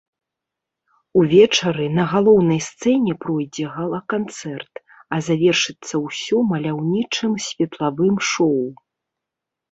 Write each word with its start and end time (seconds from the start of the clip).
Увечары 1.19 1.83
на 1.97 2.05
галоўнай 2.13 2.61
сцэне 2.67 3.13
пройдзе 3.25 3.65
гала-канцэрт, 3.75 4.73
а 5.17 5.19
завершыцца 5.27 5.95
ўсё 6.05 6.37
маляўнічым 6.53 7.31
светлавым 7.49 8.17
шоу. 8.31 8.65